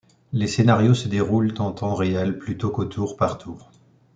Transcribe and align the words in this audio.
Les 0.33 0.47
scénarios 0.47 0.95
se 0.95 1.07
déroulent 1.07 1.53
en 1.59 1.73
temps 1.73 1.93
réel 1.93 2.39
plutôt 2.39 2.71
qu’au 2.71 2.85
tour 2.85 3.17
par 3.17 3.37
tour. 3.37 3.69